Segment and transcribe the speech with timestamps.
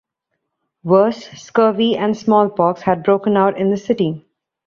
[0.83, 4.25] Worse, scurvy and smallpox had broken out in the city.